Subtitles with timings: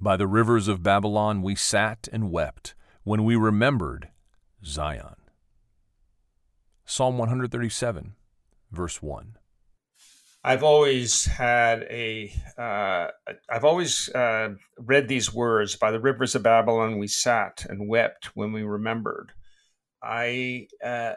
[0.00, 4.10] By the rivers of Babylon we sat and wept when we remembered
[4.64, 5.16] Zion.
[6.84, 8.14] Psalm 137,
[8.70, 9.36] verse 1.
[10.44, 12.32] I've always had a.
[12.56, 17.88] have uh, always uh, read these words by the rivers of Babylon we sat and
[17.88, 19.32] wept when we remembered.
[20.02, 21.14] I uh,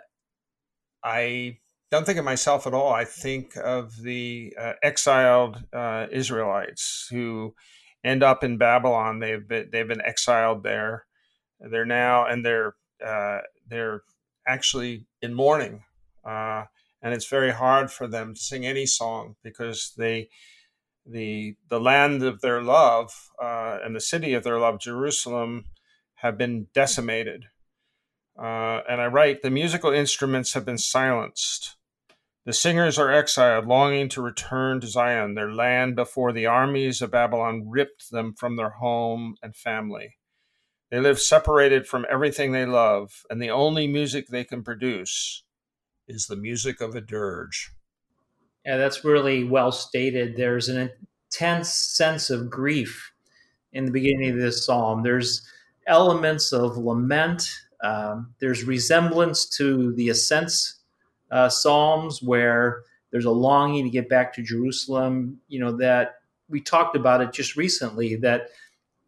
[1.04, 1.60] I
[1.92, 2.92] don't think of myself at all.
[2.92, 7.54] I think of the uh, exiled uh, Israelites who
[8.04, 9.20] end up in Babylon.
[9.20, 11.06] They've been they've been exiled there.
[11.60, 14.02] They're now and they're uh, they're
[14.48, 15.84] actually in mourning,
[16.26, 16.66] uh,
[17.02, 20.30] and it's very hard for them to sing any song because they
[21.06, 25.66] the the land of their love uh, and the city of their love, Jerusalem,
[26.16, 27.46] have been decimated.
[28.38, 31.76] Uh, and I write, the musical instruments have been silenced.
[32.44, 37.12] The singers are exiled, longing to return to Zion, their land before the armies of
[37.12, 40.18] Babylon ripped them from their home and family.
[40.90, 45.44] They live separated from everything they love, and the only music they can produce
[46.08, 47.72] is the music of a dirge.
[48.66, 50.36] Yeah, that's really well stated.
[50.36, 50.90] There's an
[51.32, 53.14] intense sense of grief
[53.72, 55.04] in the beginning of this psalm.
[55.04, 55.48] There's
[55.86, 57.50] elements of lament.
[57.84, 60.81] Um, there's resemblance to the ascents
[61.32, 65.40] uh, psalms where there's a longing to get back to Jerusalem.
[65.48, 66.16] You know that
[66.50, 68.50] we talked about it just recently that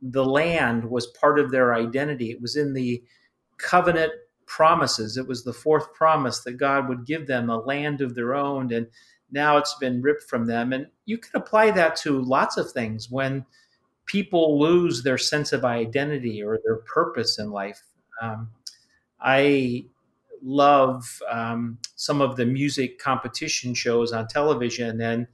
[0.02, 2.32] the land was part of their identity.
[2.32, 3.04] It was in the
[3.58, 4.12] covenant
[4.46, 5.18] promises.
[5.18, 8.72] It was the fourth promise that God would give them a land of their own,
[8.72, 8.88] and
[9.32, 10.74] now it's been ripped from them.
[10.74, 13.46] And you can apply that to lots of things when
[14.06, 17.82] people lose their sense of identity or their purpose in life.
[18.22, 18.50] Um,
[19.20, 19.86] I
[20.44, 25.28] love um, some of the music competition shows on television and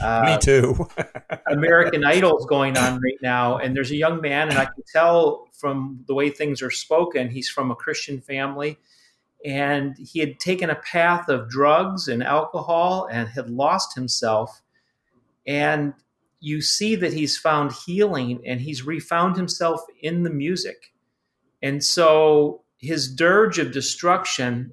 [0.00, 0.88] uh, me too.
[1.50, 3.58] American idol's going on right now.
[3.58, 7.28] And there's a young man and i can tell from the way things are spoken
[7.28, 8.78] he's from a christian family.
[9.44, 14.62] And he had taken a path of drugs and alcohol and had lost himself.
[15.46, 15.94] And
[16.38, 20.92] you see that he's found healing and he's refound himself in the music.
[21.60, 24.72] And so his dirge of destruction,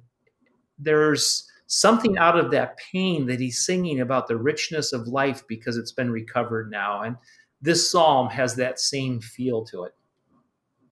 [0.78, 5.76] there's something out of that pain that he's singing about the richness of life because
[5.76, 7.02] it's been recovered now.
[7.02, 7.16] And
[7.62, 9.94] this psalm has that same feel to it.